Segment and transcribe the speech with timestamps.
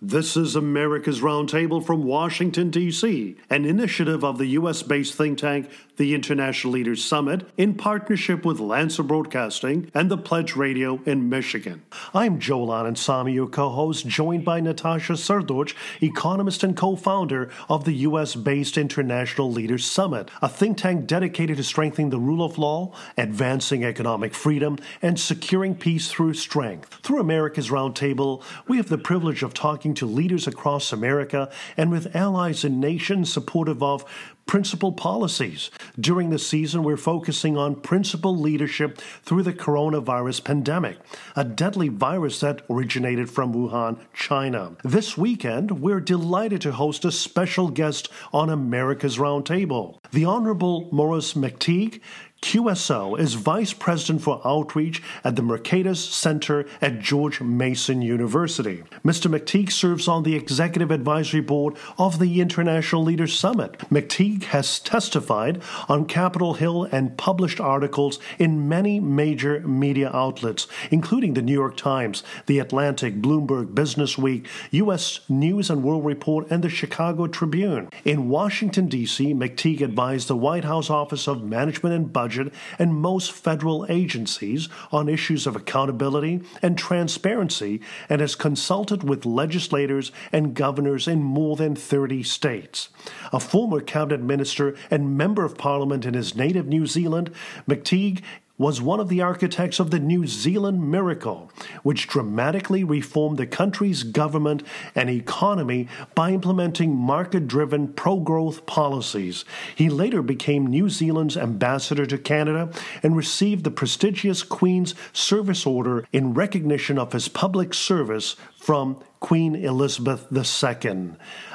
[0.00, 4.84] This is America's Roundtable from Washington, D.C., an initiative of the U.S.
[4.84, 10.54] based think tank, the International Leaders Summit, in partnership with Lanser Broadcasting and the Pledge
[10.54, 11.82] Radio in Michigan.
[12.14, 17.84] I'm Joel Anand your co host, joined by Natasha Srdoc, economist and co founder of
[17.84, 18.36] the U.S.
[18.36, 23.82] based International Leaders Summit, a think tank dedicated to strengthening the rule of law, advancing
[23.82, 27.00] economic freedom, and securing peace through strength.
[27.02, 31.90] Through America's Roundtable, we have the privilege of talking talking to leaders across America and
[31.90, 34.04] with allies and nations supportive of
[34.46, 35.70] principal policies.
[36.00, 40.98] During the season, we're focusing on principal leadership through the coronavirus pandemic,
[41.36, 44.76] a deadly virus that originated from Wuhan, China.
[44.82, 49.98] This weekend, we're delighted to host a special guest on America's Roundtable.
[50.12, 52.00] The Honorable Maurice McTigue
[52.40, 58.84] QSO is Vice President for Outreach at the Mercatus Center at George Mason University.
[59.04, 59.28] Mr.
[59.28, 63.78] McTigue serves on the Executive Advisory Board of the International Leaders Summit.
[63.90, 71.34] McTigue has testified on Capitol Hill and published articles in many major media outlets, including
[71.34, 75.20] the New York Times, The Atlantic, Bloomberg, Business Week, U.S.
[75.28, 77.90] News and World Report, and the Chicago Tribune.
[78.04, 82.94] In Washington, D.C., McTigue advised the White House Office of Management and Budget budget and
[82.94, 90.54] most federal agencies on issues of accountability and transparency and has consulted with legislators and
[90.54, 92.90] governors in more than 30 states.
[93.32, 97.30] A former cabinet minister and member of parliament in his native New Zealand,
[97.66, 98.22] McTigue
[98.58, 101.50] was one of the architects of the New Zealand Miracle,
[101.84, 104.64] which dramatically reformed the country's government
[104.96, 109.44] and economy by implementing market driven pro growth policies.
[109.76, 112.70] He later became New Zealand's ambassador to Canada
[113.02, 119.54] and received the prestigious Queen's Service Order in recognition of his public service from Queen
[119.54, 121.10] Elizabeth II.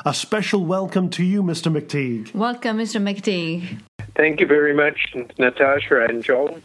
[0.06, 1.72] A special welcome to you, Mr.
[1.72, 2.34] McTigue.
[2.34, 3.02] Welcome, Mr.
[3.02, 3.80] McTigue.
[4.16, 6.60] Thank you very much, Natasha and Joel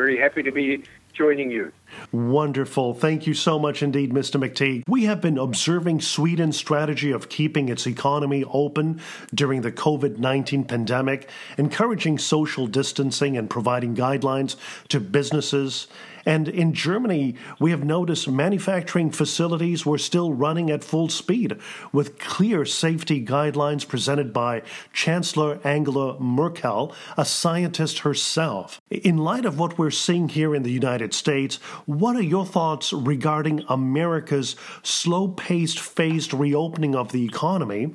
[0.00, 1.70] very happy to be joining you.
[2.10, 2.94] Wonderful.
[2.94, 4.40] Thank you so much indeed, Mr.
[4.42, 4.84] McTigue.
[4.88, 9.02] We have been observing Sweden's strategy of keeping its economy open
[9.34, 11.28] during the COVID 19 pandemic,
[11.58, 14.56] encouraging social distancing and providing guidelines
[14.88, 15.88] to businesses
[16.30, 21.56] and in Germany, we have noticed manufacturing facilities were still running at full speed
[21.92, 28.80] with clear safety guidelines presented by Chancellor Angela Merkel, a scientist herself.
[28.90, 32.92] In light of what we're seeing here in the United States, what are your thoughts
[32.92, 34.54] regarding America's
[34.84, 37.92] slow paced, phased reopening of the economy?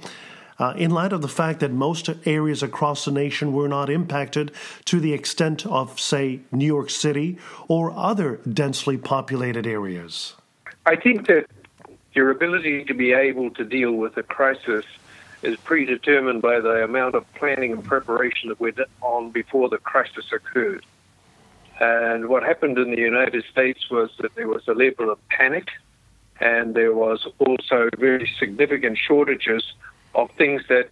[0.59, 4.51] Uh, in light of the fact that most areas across the nation were not impacted
[4.85, 10.35] to the extent of, say, New York City or other densely populated areas?
[10.85, 11.47] I think that
[12.13, 14.85] your ability to be able to deal with a crisis
[15.41, 20.25] is predetermined by the amount of planning and preparation that went on before the crisis
[20.31, 20.85] occurred.
[21.79, 25.67] And what happened in the United States was that there was a level of panic,
[26.39, 29.73] and there was also very significant shortages
[30.15, 30.89] of things that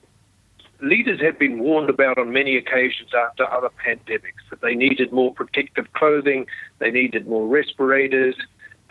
[0.81, 5.33] leaders had been warned about on many occasions after other pandemics that they needed more
[5.33, 6.45] protective clothing,
[6.79, 8.35] they needed more respirators,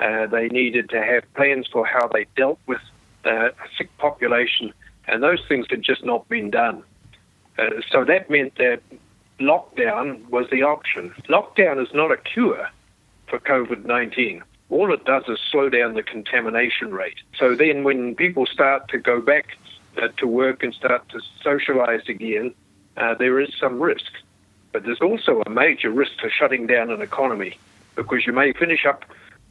[0.00, 2.80] uh, they needed to have plans for how they dealt with
[3.24, 4.72] uh, a sick population,
[5.06, 6.82] and those things had just not been done.
[7.58, 8.80] Uh, so that meant that
[9.38, 11.12] lockdown was the option.
[11.28, 12.68] Lockdown is not a cure
[13.28, 14.42] for COVID 19.
[14.70, 17.18] All it does is slow down the contamination rate.
[17.38, 19.58] So then, when people start to go back
[20.00, 22.54] uh, to work and start to socialize again,
[22.96, 24.12] uh, there is some risk.
[24.72, 27.58] But there's also a major risk to shutting down an economy
[27.94, 29.04] because you may finish up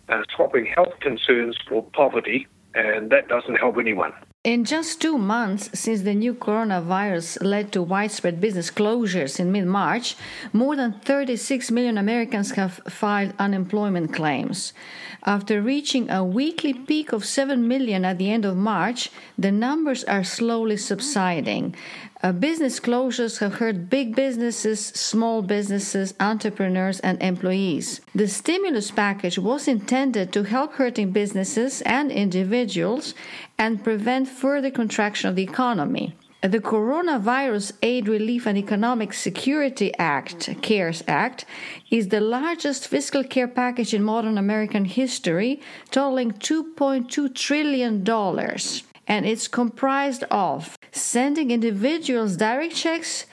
[0.09, 4.13] uh, swapping health concerns for poverty, and that doesn't help anyone.
[4.43, 9.67] In just two months since the new coronavirus led to widespread business closures in mid
[9.67, 10.15] March,
[10.51, 14.73] more than 36 million Americans have filed unemployment claims.
[15.27, 20.03] After reaching a weekly peak of 7 million at the end of March, the numbers
[20.05, 21.75] are slowly subsiding.
[22.23, 27.99] Uh, business closures have hurt big businesses, small businesses, entrepreneurs, and employees.
[28.13, 33.15] The stimulus package was intended to help hurting businesses and individuals
[33.57, 36.15] and prevent further contraction of the economy.
[36.41, 41.45] The Coronavirus Aid, Relief and Economic Security Act, CARES Act,
[41.89, 48.03] is the largest fiscal care package in modern American history, totaling $2.2 trillion
[49.07, 53.25] and it's comprised of sending individuals direct checks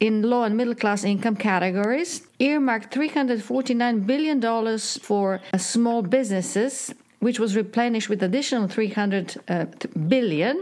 [0.00, 7.54] in low and middle class income categories, earmarked $349 billion for small businesses, which was
[7.54, 9.66] replenished with additional 300 uh,
[10.08, 10.60] billion.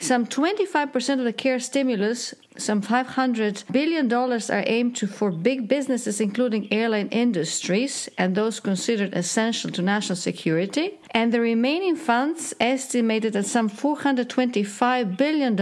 [0.00, 6.20] Some 25% of the CARE stimulus, some $500 billion, are aimed to, for big businesses,
[6.20, 11.00] including airline industries and those considered essential to national security.
[11.10, 15.56] And the remaining funds, estimated at some $425 billion,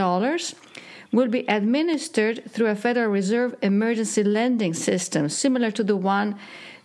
[1.12, 6.38] will be administered through a Federal Reserve emergency lending system, similar to the one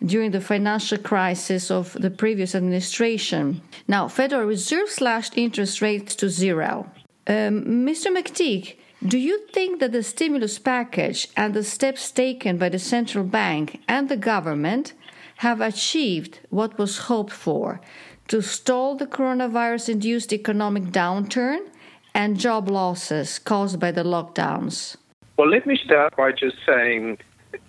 [0.03, 3.61] during the financial crisis of the previous administration.
[3.87, 6.89] Now, Federal Reserve slashed interest rates to zero.
[7.27, 8.07] Um, Mr.
[8.07, 8.75] McTigue,
[9.05, 13.81] do you think that the stimulus package and the steps taken by the central bank
[13.87, 14.93] and the government
[15.37, 17.81] have achieved what was hoped for
[18.27, 21.59] to stall the coronavirus induced economic downturn
[22.13, 24.97] and job losses caused by the lockdowns?
[25.37, 27.17] Well, let me start by just saying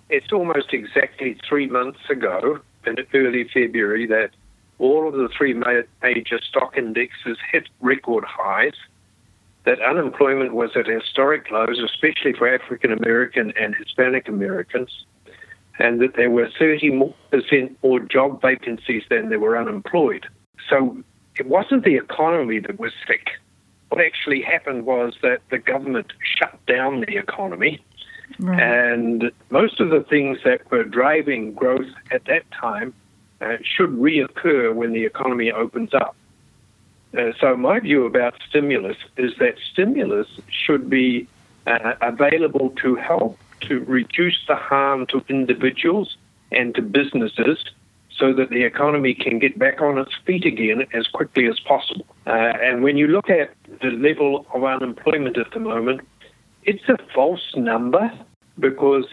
[0.09, 4.31] it's almost exactly three months ago, in early February, that
[4.77, 8.73] all of the three major stock indexes hit record highs,
[9.65, 15.05] that unemployment was at historic lows, especially for African American and Hispanic Americans,
[15.79, 17.13] and that there were 30%
[17.81, 20.27] more job vacancies than there were unemployed.
[20.69, 20.97] So
[21.37, 23.27] it wasn't the economy that was sick.
[23.89, 27.83] What actually happened was that the government shut down the economy
[28.39, 28.61] Right.
[28.61, 32.93] And most of the things that were driving growth at that time
[33.41, 36.15] uh, should reoccur when the economy opens up.
[37.17, 41.27] Uh, so, my view about stimulus is that stimulus should be
[41.67, 46.17] uh, available to help to reduce the harm to individuals
[46.51, 47.63] and to businesses
[48.17, 52.05] so that the economy can get back on its feet again as quickly as possible.
[52.27, 56.01] Uh, and when you look at the level of unemployment at the moment,
[56.63, 58.11] it's a false number
[58.59, 59.05] because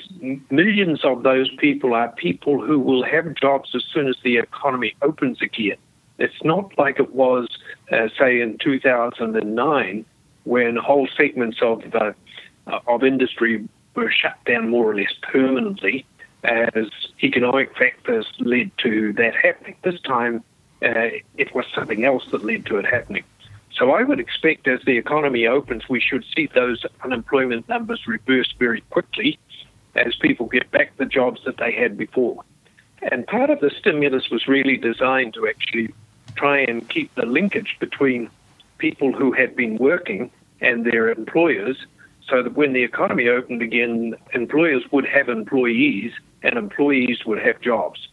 [0.50, 4.94] millions of those people are people who will have jobs as soon as the economy
[5.02, 5.76] opens again.
[6.20, 7.49] It's not like it was,
[7.90, 10.05] uh, say, in 2009,
[10.44, 12.12] when whole segments of uh,
[12.87, 16.05] of industry were shut down more or less permanently,
[16.44, 16.90] as
[17.22, 19.76] economic factors led to that happening.
[19.82, 20.44] This time,
[20.82, 21.08] uh,
[21.38, 23.25] it was something else that led to it happening.
[23.73, 28.52] So I would expect as the economy opens, we should see those unemployment numbers reverse
[28.58, 29.38] very quickly
[29.94, 32.44] as people get back the jobs that they had before.
[33.11, 35.94] And part of the stimulus was really designed to actually
[36.36, 38.30] try and keep the linkage between
[38.78, 40.30] people who had been working
[40.60, 41.76] and their employers
[42.28, 46.12] so that when the economy opened again, employers would have employees
[46.42, 48.08] and employees would have jobs.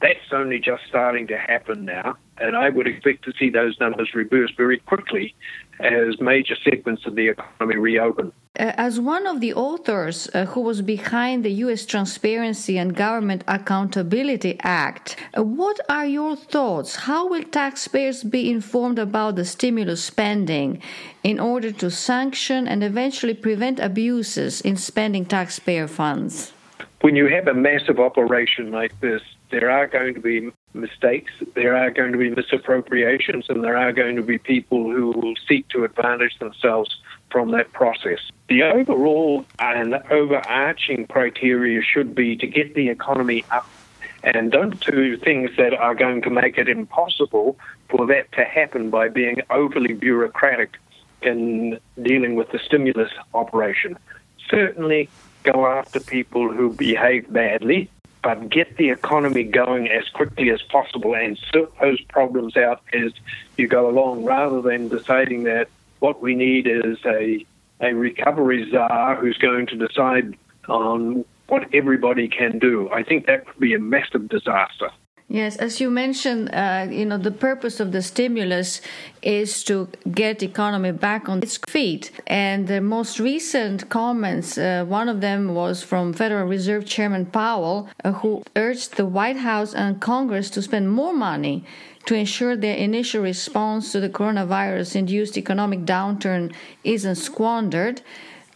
[0.00, 4.14] That's only just starting to happen now and I would expect to see those numbers
[4.14, 5.34] reverse very quickly
[5.80, 8.32] as major segments of the economy reopen.
[8.58, 11.84] Uh, as one of the authors uh, who was behind the U.S.
[11.84, 16.96] Transparency and Government Accountability Act, uh, what are your thoughts?
[16.96, 20.80] How will taxpayers be informed about the stimulus spending
[21.22, 26.54] in order to sanction and eventually prevent abuses in spending taxpayer funds?
[27.02, 29.20] When you have a massive operation like this,
[29.50, 33.92] there are going to be mistakes, there are going to be misappropriations, and there are
[33.92, 36.96] going to be people who will seek to advantage themselves
[37.30, 38.18] from that process.
[38.48, 43.68] The overall and overarching criteria should be to get the economy up
[44.22, 47.58] and don't do things that are going to make it impossible
[47.88, 50.76] for that to happen by being overly bureaucratic
[51.22, 53.96] in dealing with the stimulus operation.
[54.48, 55.08] Certainly
[55.42, 57.88] go after people who behave badly
[58.26, 63.12] but get the economy going as quickly as possible and sort those problems out as
[63.56, 65.68] you go along rather than deciding that
[66.00, 67.44] what we need is a,
[67.80, 70.36] a recovery czar who's going to decide
[70.68, 72.90] on what everybody can do.
[72.90, 74.90] I think that would be a massive disaster.
[75.28, 78.80] Yes, as you mentioned, uh, you know the purpose of the stimulus
[79.22, 82.12] is to get economy back on its feet.
[82.28, 87.88] And the most recent comments, uh, one of them was from Federal Reserve Chairman Powell,
[88.04, 91.64] uh, who urged the White House and Congress to spend more money
[92.04, 96.54] to ensure their initial response to the coronavirus-induced economic downturn
[96.84, 98.00] isn't squandered.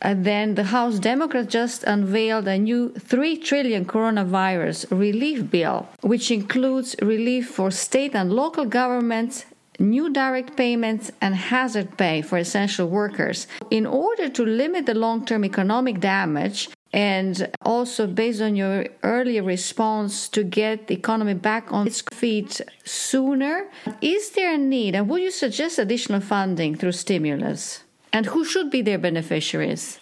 [0.02, 6.30] And then the House Democrats just unveiled a new 3 trillion coronavirus relief bill, which
[6.30, 9.44] includes relief for state and local governments,
[9.78, 13.46] new direct payments, and hazard pay for essential workers.
[13.70, 19.42] In order to limit the long term economic damage, and also based on your earlier
[19.42, 25.08] response to get the economy back on its feet sooner, is there a need and
[25.08, 27.84] would you suggest additional funding through stimulus?
[28.12, 30.00] And who should be their beneficiaries?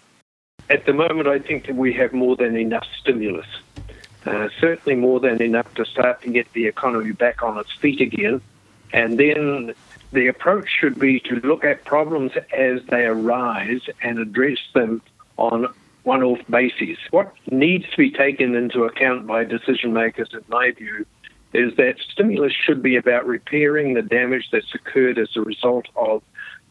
[0.71, 3.47] At the moment, I think that we have more than enough stimulus.
[4.27, 8.00] Uh, certainly more than enough to start to get the economy back on its feet
[8.00, 8.41] again.
[8.93, 9.75] And then
[10.12, 15.03] the approach should be to look at problems as they arise and address them
[15.37, 15.67] on
[16.03, 16.99] one off basis.
[17.11, 21.07] What needs to be taken into account by decision makers, in my view,
[21.53, 26.23] is that stimulus should be about repairing the damage that's occurred as a result of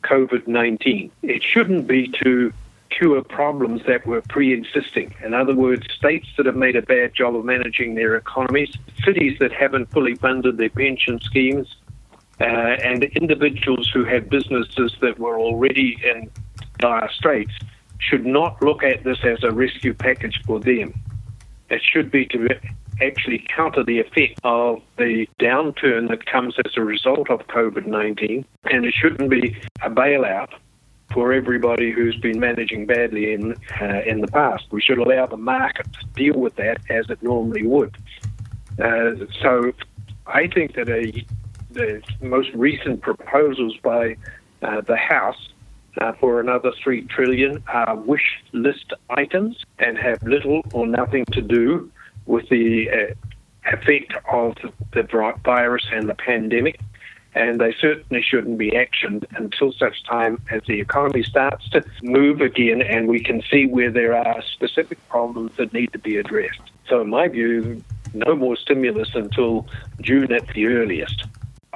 [0.10, 1.12] COVID 19.
[1.24, 2.54] It shouldn't be to
[2.90, 5.14] cure problems that were pre existing.
[5.24, 8.74] In other words, states that have made a bad job of managing their economies,
[9.04, 11.76] cities that haven't fully funded their pension schemes,
[12.40, 16.30] uh, and individuals who had businesses that were already in
[16.80, 17.54] dire straits
[18.00, 20.94] should not look at this as a rescue package for them.
[21.70, 22.48] It should be to
[23.02, 28.46] actually counter the effect of the downturn that comes as a result of COVID 19,
[28.66, 30.50] and it shouldn't be a bailout
[31.14, 34.66] for everybody who's been managing badly in uh, in the past.
[34.72, 37.96] We should allow the market to deal with that as it normally would.
[38.80, 39.12] Uh,
[39.42, 39.72] so,
[40.28, 41.26] I think that a,
[41.72, 44.18] the most recent proposals by
[44.62, 45.50] uh, the House
[46.02, 51.42] uh, for another three trillion are wish list items and have little or nothing to
[51.42, 51.92] do
[52.28, 54.56] with the uh, effect of
[54.92, 55.04] the
[55.44, 56.80] virus and the pandemic.
[57.34, 62.42] And they certainly shouldn't be actioned until such time as the economy starts to move
[62.42, 66.62] again and we can see where there are specific problems that need to be addressed.
[66.88, 69.68] So, in my view, no more stimulus until
[70.02, 71.26] June at the earliest.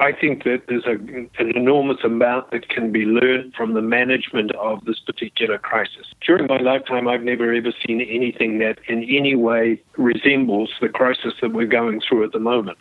[0.01, 0.93] I think that there's a,
[1.39, 6.08] an enormous amount that can be learned from the management of this particular crisis.
[6.25, 11.36] During my lifetime, I've never ever seen anything that in any way resembles the crisis
[11.41, 12.79] that we're going through at the moment.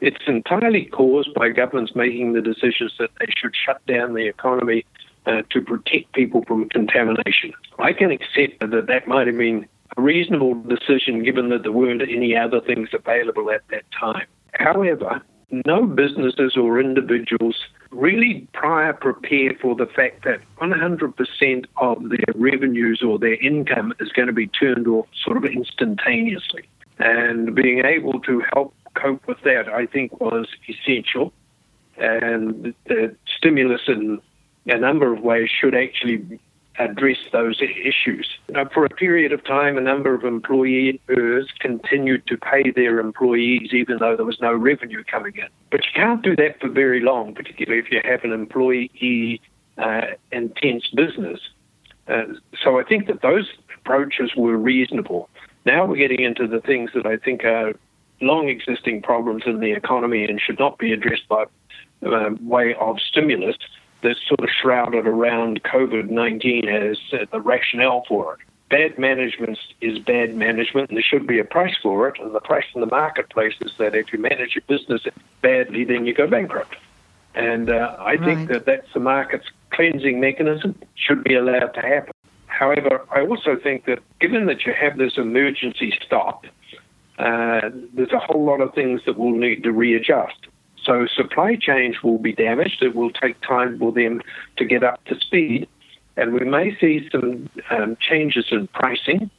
[0.00, 4.84] It's entirely caused by governments making the decisions that they should shut down the economy
[5.26, 7.52] uh, to protect people from contamination.
[7.78, 12.02] I can accept that that might have been a reasonable decision given that there weren't
[12.02, 14.26] any other things available at that time.
[14.54, 15.22] However,
[15.66, 17.56] no businesses or individuals
[17.90, 24.10] really prior prepare for the fact that 100% of their revenues or their income is
[24.10, 26.68] going to be turned off sort of instantaneously.
[26.98, 31.32] And being able to help cope with that, I think, was essential.
[31.96, 34.20] And the stimulus in
[34.66, 36.38] a number of ways should actually
[36.78, 38.28] address those issues.
[38.48, 43.70] Now, for a period of time, a number of employers continued to pay their employees
[43.72, 45.48] even though there was no revenue coming in.
[45.70, 49.40] But you can't do that for very long, particularly if you have an employee
[49.76, 51.40] uh, intense business.
[52.08, 52.24] Uh,
[52.62, 55.28] so I think that those approaches were reasonable.
[55.66, 57.72] Now we're getting into the things that I think are
[58.20, 61.44] long existing problems in the economy and should not be addressed by
[62.06, 63.56] uh, way of stimulus
[64.02, 66.98] that's sort of shrouded around COVID 19 as
[67.30, 68.40] the rationale for it.
[68.70, 72.20] Bad management is bad management, and there should be a price for it.
[72.20, 75.02] And the price in the marketplace is that if you manage your business
[75.42, 76.76] badly, then you go bankrupt.
[77.34, 78.20] And uh, I right.
[78.20, 82.12] think that that's the market's cleansing mechanism, should be allowed to happen.
[82.46, 86.44] However, I also think that given that you have this emergency stop,
[87.18, 90.46] uh, there's a whole lot of things that will need to readjust.
[90.90, 92.82] So supply chains will be damaged.
[92.82, 94.20] It will take time for them
[94.56, 95.68] to get up to speed.
[96.16, 99.30] And we may see some um, changes in pricing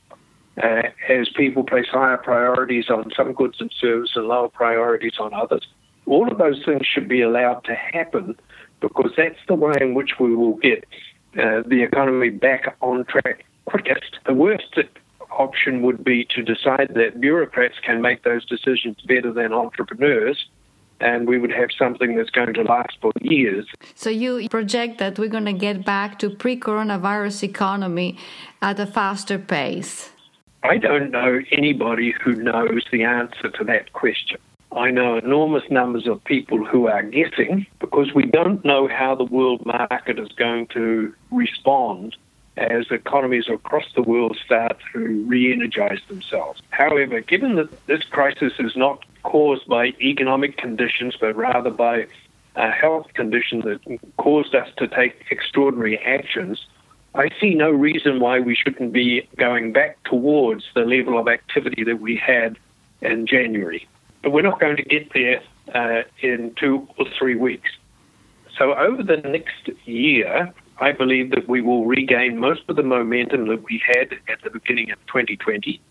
[0.63, 5.33] uh, as people place higher priorities on some goods and services and lower priorities on
[5.33, 5.67] others.
[6.05, 8.37] All of those things should be allowed to happen
[8.79, 10.85] because that's the way in which we will get
[11.37, 14.19] uh, the economy back on track quickest.
[14.25, 14.79] The worst
[15.31, 20.45] option would be to decide that bureaucrats can make those decisions better than entrepreneurs
[21.01, 23.65] and we would have something that's going to last for years.
[23.95, 28.17] So you project that we're going to get back to pre-coronavirus economy
[28.61, 30.11] at a faster pace?
[30.63, 34.37] I don't know anybody who knows the answer to that question.
[34.71, 39.25] I know enormous numbers of people who are guessing because we don't know how the
[39.25, 42.15] world market is going to respond
[42.57, 46.61] as economies across the world start to re energize themselves.
[46.69, 52.07] However, given that this crisis is not caused by economic conditions, but rather by
[52.55, 53.79] a health condition that
[54.17, 56.65] caused us to take extraordinary actions,
[57.13, 61.83] I see no reason why we shouldn't be going back towards the level of activity
[61.83, 62.57] that we had
[63.01, 63.87] in January.
[64.21, 65.41] But we're not going to get there
[65.73, 67.69] uh, in two or three weeks.
[68.57, 73.47] So, over the next year, I believe that we will regain most of the momentum
[73.47, 75.81] that we had at the beginning of 2020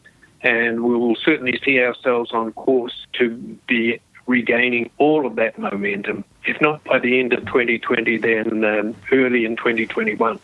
[0.43, 3.31] and we will certainly see ourselves on course to
[3.67, 8.97] be regaining all of that momentum, if not by the end of 2020, then um,
[9.13, 10.39] early in 2021.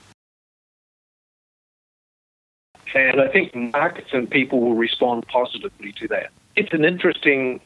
[2.95, 6.31] And I think markets and people will respond positively to that.
[6.57, 7.61] It's an interesting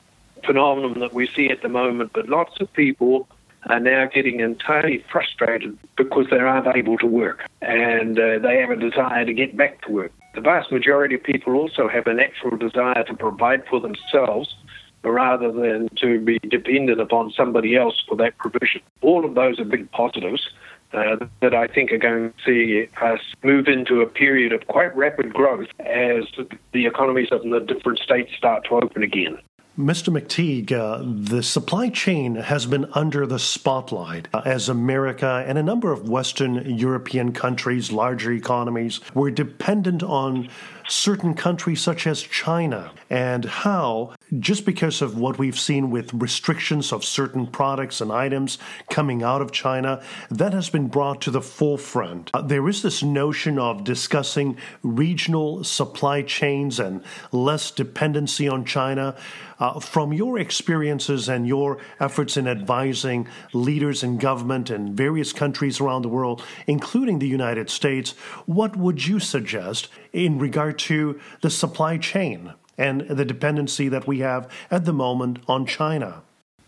[0.44, 3.28] phenomenon that we see at the moment, but lots of people
[3.68, 8.70] are now getting entirely frustrated because they aren't able to work and uh, they have
[8.70, 10.12] a desire to get back to work.
[10.34, 14.54] The vast majority of people also have a natural desire to provide for themselves
[15.02, 18.82] rather than to be dependent upon somebody else for that provision.
[19.00, 20.50] All of those are big positives.
[20.92, 24.94] Uh, that I think are going to see us move into a period of quite
[24.96, 26.24] rapid growth as
[26.72, 29.38] the economies of the different states start to open again.
[29.78, 30.12] Mr.
[30.12, 35.62] McTigue, uh, the supply chain has been under the spotlight uh, as America and a
[35.62, 40.48] number of Western European countries, larger economies, were dependent on
[40.88, 46.92] certain countries such as China and how, just because of what we've seen with restrictions
[46.92, 48.58] of certain products and items
[48.88, 52.30] coming out of China, that has been brought to the forefront.
[52.32, 59.16] Uh, there is this notion of discussing regional supply chains and less dependency on China.
[59.58, 65.80] Uh, from your experiences and your efforts in advising leaders in government in various countries
[65.80, 68.12] around the world, including the United States,
[68.46, 74.20] what would you suggest in regard to the supply chain and the dependency that we
[74.20, 76.22] have at the moment on China?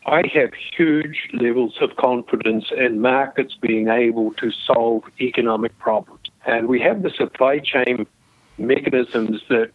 [0.07, 6.23] I have huge levels of confidence in markets being able to solve economic problems.
[6.45, 8.07] And we have the supply chain
[8.59, 9.71] mechanisms that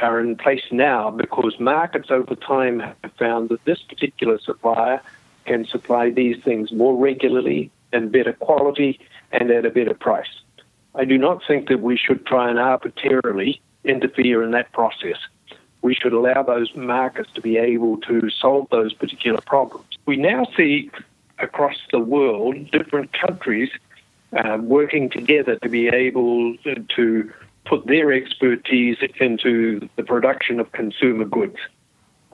[0.00, 5.00] are in place now because markets over time have found that this particular supplier
[5.44, 9.00] can supply these things more regularly and better quality
[9.32, 10.42] and at a better price.
[10.94, 15.16] I do not think that we should try and arbitrarily interfere in that process.
[15.82, 19.86] We should allow those markets to be able to solve those particular problems.
[20.06, 20.90] We now see
[21.38, 23.70] across the world different countries
[24.32, 26.56] uh, working together to be able
[26.96, 27.32] to
[27.66, 31.56] put their expertise into the production of consumer goods.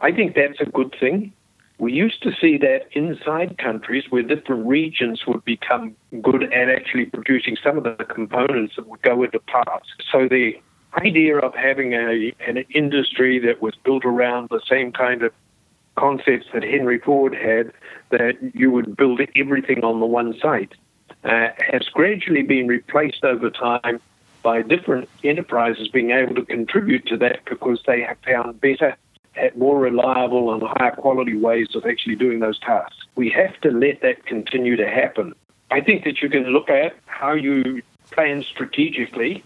[0.00, 1.32] I think that's a good thing.
[1.78, 7.06] We used to see that inside countries where different regions would become good at actually
[7.06, 9.88] producing some of the components that would go into parts.
[10.10, 10.54] So the
[10.96, 15.32] idea of having a, an industry that was built around the same kind of
[15.96, 17.72] concepts that Henry Ford had,
[18.10, 20.72] that you would build everything on the one site,
[21.24, 24.00] uh, has gradually been replaced over time
[24.42, 28.96] by different enterprises being able to contribute to that because they have found better
[29.56, 32.96] more reliable and higher quality ways of actually doing those tasks.
[33.14, 35.34] We have to let that continue to happen.
[35.70, 39.44] I think that you can look at how you plan strategically.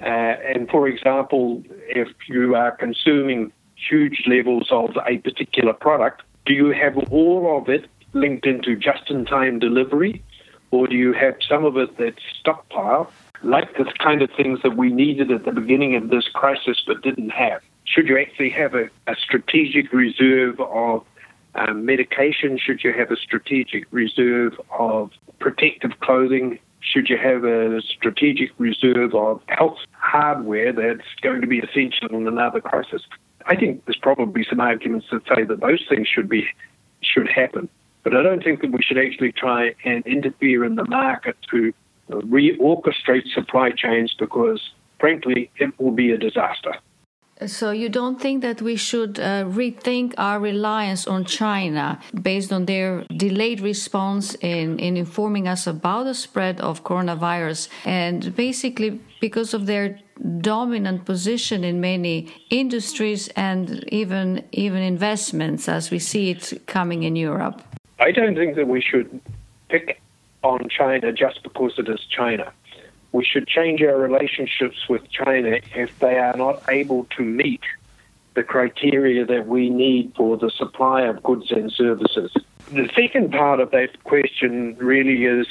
[0.00, 6.52] Uh, and for example, if you are consuming huge levels of a particular product, do
[6.52, 10.22] you have all of it linked into just in time delivery?
[10.70, 13.10] Or do you have some of it that's stockpile,
[13.42, 17.02] like the kind of things that we needed at the beginning of this crisis but
[17.02, 17.62] didn't have?
[17.84, 21.04] Should you actually have a, a strategic reserve of
[21.54, 22.58] um, medication?
[22.58, 26.58] Should you have a strategic reserve of protective clothing?
[26.86, 32.28] Should you have a strategic reserve of health hardware that's going to be essential in
[32.28, 33.02] another crisis?
[33.46, 36.46] I think there's probably some arguments that say that those things should be
[37.02, 37.68] should happen,
[38.02, 41.72] but I don't think that we should actually try and interfere in the market to
[42.10, 44.60] reorchestrate supply chains because,
[44.98, 46.74] frankly, it will be a disaster.
[47.44, 52.64] So you don't think that we should uh, rethink our reliance on China based on
[52.64, 59.52] their delayed response in, in informing us about the spread of coronavirus and basically because
[59.52, 59.98] of their
[60.40, 67.16] dominant position in many industries and even even investments as we see it coming in
[67.16, 67.60] Europe?
[67.98, 69.20] I don't think that we should
[69.68, 70.00] pick
[70.42, 72.50] on China just because it is China
[73.16, 77.62] we should change our relationships with China if they are not able to meet
[78.34, 82.30] the criteria that we need for the supply of goods and services.
[82.70, 85.46] The second part of that question really is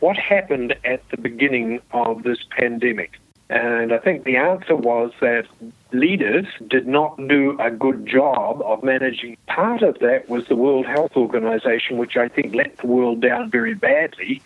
[0.00, 3.18] what happened at the beginning of this pandemic?
[3.50, 5.44] And I think the answer was that
[5.92, 9.36] leaders did not do a good job of managing.
[9.46, 13.50] Part of that was the World Health Organization, which I think let the world down
[13.50, 14.40] very badly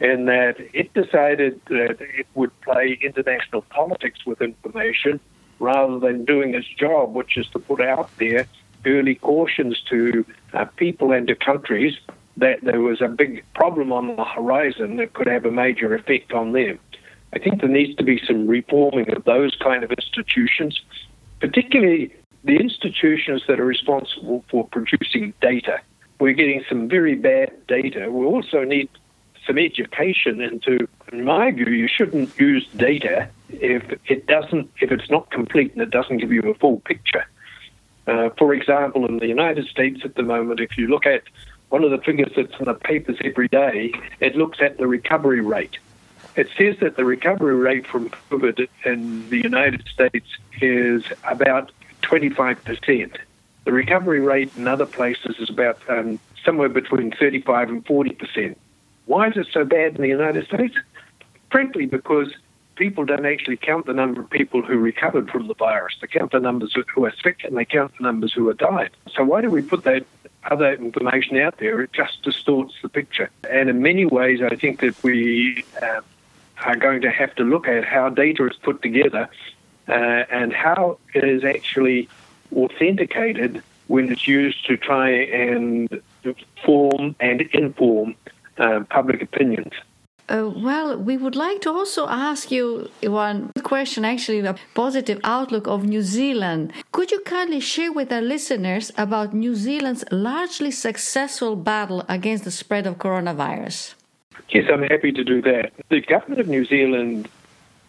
[0.00, 5.20] in that it decided that it would play international politics with information
[5.58, 8.46] rather than doing its job, which is to put out there
[8.86, 11.98] early cautions to uh, people and to countries
[12.38, 16.32] that there was a big problem on the horizon that could have a major effect
[16.32, 16.78] on them.
[17.34, 20.80] I think there needs to be some reforming of those kind of institutions,
[21.40, 25.80] particularly the institutions that are responsible for producing data.
[26.18, 28.10] We're getting some very bad data.
[28.10, 28.88] We also need
[29.46, 35.10] some education into, in my view, you shouldn't use data if it doesn't, if it's
[35.10, 37.24] not complete and it doesn't give you a full picture.
[38.06, 41.22] Uh, for example, in the United States at the moment, if you look at
[41.68, 45.40] one of the figures that's in the papers every day, it looks at the recovery
[45.40, 45.78] rate.
[46.36, 50.26] It says that the recovery rate from COVID in the United States
[50.60, 51.72] is about
[52.02, 53.16] 25%.
[53.64, 58.56] The recovery rate in other places is about um, somewhere between 35 and 40%.
[59.10, 60.76] Why is it so bad in the United States?
[61.50, 62.32] Frankly, because
[62.76, 65.94] people don't actually count the number of people who recovered from the virus.
[66.00, 68.90] They count the numbers who are sick and they count the numbers who have died.
[69.12, 70.06] So why do we put that
[70.44, 71.80] other information out there?
[71.80, 73.30] It just distorts the picture.
[73.50, 76.02] And in many ways, I think that we uh,
[76.64, 79.28] are going to have to look at how data is put together
[79.88, 82.08] uh, and how it is actually
[82.54, 86.00] authenticated when it's used to try and
[86.64, 88.14] form and inform
[88.60, 89.72] uh, public opinions.
[90.28, 95.66] Uh, well, we would like to also ask you one question, actually, the positive outlook
[95.66, 96.72] of New Zealand.
[96.92, 102.52] Could you kindly share with our listeners about New Zealand's largely successful battle against the
[102.52, 103.94] spread of coronavirus?
[104.50, 105.72] Yes, I'm happy to do that.
[105.88, 107.28] The government of New Zealand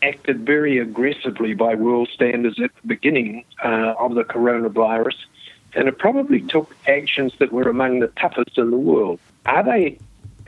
[0.01, 5.15] acted very aggressively by world standards at the beginning uh, of the coronavirus,
[5.75, 9.19] and it probably took actions that were among the toughest in the world.
[9.45, 9.99] Are they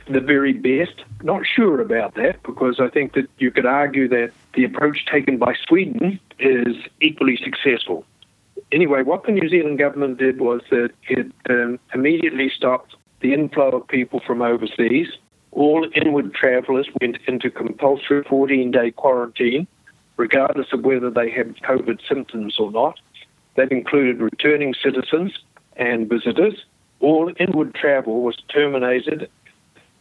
[0.07, 1.03] the very best?
[1.21, 5.37] Not sure about that because I think that you could argue that the approach taken
[5.37, 8.05] by Sweden is equally successful.
[8.71, 13.69] Anyway, what the New Zealand government did was that it um, immediately stopped the inflow
[13.69, 15.07] of people from overseas.
[15.51, 19.67] All inward travellers went into compulsory 14 day quarantine,
[20.17, 22.99] regardless of whether they had COVID symptoms or not.
[23.55, 25.37] That included returning citizens
[25.75, 26.65] and visitors.
[26.99, 29.29] All inward travel was terminated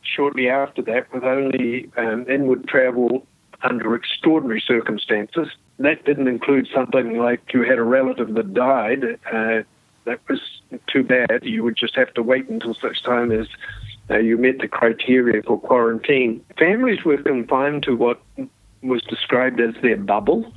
[0.02, 3.26] shortly after that with only um, inward travel
[3.62, 5.48] under extraordinary circumstances.
[5.78, 9.04] That didn't include something like you had a relative that died.
[9.32, 9.62] Uh,
[10.04, 10.40] that was
[10.92, 11.40] too bad.
[11.42, 13.46] You would just have to wait until such time as
[14.10, 16.44] uh, you met the criteria for quarantine.
[16.58, 18.20] Families were confined to what
[18.82, 20.52] was described as their bubble.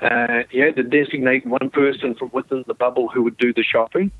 [0.00, 3.62] Uh, you had to designate one person from within the bubble who would do the
[3.62, 4.10] shopping.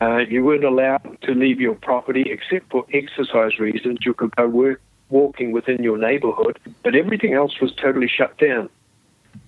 [0.00, 3.98] Uh, you weren't allowed to leave your property except for exercise reasons.
[4.04, 8.68] You could go work, walking within your neighborhood, but everything else was totally shut down.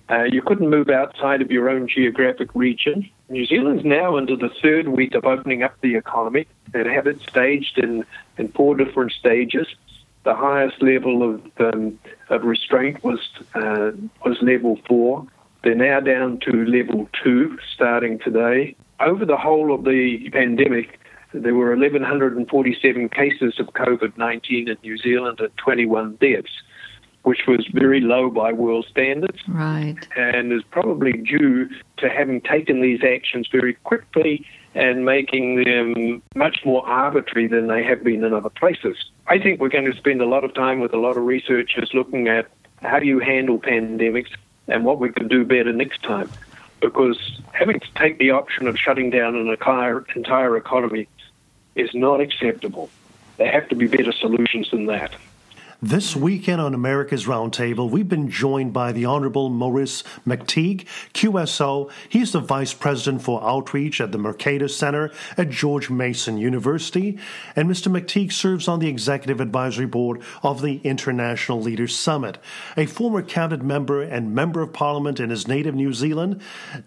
[0.09, 3.09] Uh, you couldn't move outside of your own geographic region.
[3.29, 6.45] New Zealand's now into the third week of opening up the economy.
[6.71, 8.05] They have it staged in,
[8.37, 9.67] in four different stages.
[10.23, 13.19] The highest level of, um, of restraint was
[13.55, 13.91] uh,
[14.23, 15.25] was level four.
[15.63, 20.99] They're now down to level two starting today over the whole of the pandemic,
[21.33, 26.51] there were 1,147 cases of COVID 19 in New Zealand and 21 deaths,
[27.23, 29.39] which was very low by world standards.
[29.47, 29.95] Right.
[30.15, 36.59] And is probably due to having taken these actions very quickly and making them much
[36.65, 38.97] more arbitrary than they have been in other places.
[39.27, 41.91] I think we're going to spend a lot of time with a lot of researchers
[41.93, 42.47] looking at
[42.81, 44.31] how do you handle pandemics
[44.67, 46.29] and what we can do better next time
[46.83, 51.07] because having to take the option of shutting down an entire, entire economy
[51.75, 52.89] is not acceptable.
[53.37, 55.15] There have to be better solutions than that.
[55.83, 61.91] This weekend on America's Roundtable, we've been joined by the Honorable Maurice McTigue, QSO.
[62.07, 67.19] He's the Vice President for Outreach at the Mercatus Center at George Mason University.
[67.53, 67.91] And Mr.
[67.91, 72.37] McTigue serves on the Executive Advisory Board of the International Leaders Summit.
[72.77, 76.41] A former cabinet member and member of parliament in his native New Zealand,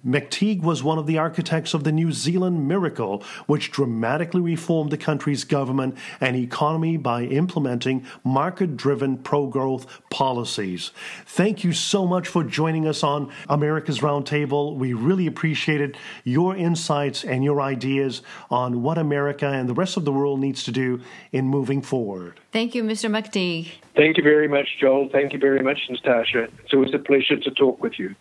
[0.07, 4.97] McTigue was one of the architects of the New Zealand Miracle, which dramatically reformed the
[4.97, 10.93] country's government and economy by implementing market driven pro growth policies.
[11.25, 14.77] Thank you so much for joining us on America's Roundtable.
[14.77, 20.05] We really appreciated your insights and your ideas on what America and the rest of
[20.05, 21.01] the world needs to do
[21.33, 22.39] in moving forward.
[22.53, 23.11] Thank you, Mr.
[23.11, 23.73] McTigue.
[23.97, 25.09] Thank you very much, Joel.
[25.11, 26.45] Thank you very much, Natasha.
[26.63, 28.15] It's always a pleasure to talk with you.